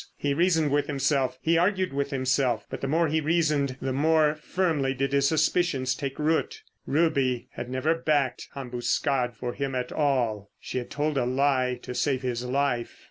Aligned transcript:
He 0.17 0.33
reasoned 0.33 0.71
with 0.71 0.87
himself, 0.87 1.37
he 1.43 1.59
argued 1.59 1.93
with 1.93 2.09
himself. 2.09 2.65
But 2.71 2.81
the 2.81 2.87
more 2.87 3.07
he 3.07 3.21
reasoned 3.21 3.77
the 3.79 3.93
more 3.93 4.33
firmly 4.33 4.95
did 4.95 5.13
his 5.13 5.27
suspicions 5.27 5.93
take 5.93 6.17
root. 6.17 6.63
Ruby 6.87 7.49
had 7.51 7.69
never 7.69 7.93
backed 7.93 8.47
Ambuscade 8.55 9.35
for 9.35 9.53
him 9.53 9.75
at 9.75 9.91
all. 9.91 10.49
She 10.59 10.79
had 10.79 10.89
told 10.89 11.19
a 11.19 11.25
lie 11.25 11.77
to 11.83 11.93
save 11.93 12.23
his 12.23 12.43
life! 12.43 12.99